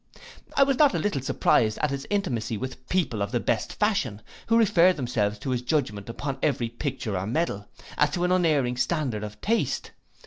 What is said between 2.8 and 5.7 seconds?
people of the best fashion, who referred themselves to his